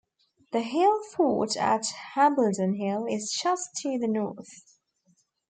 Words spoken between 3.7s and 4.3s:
to the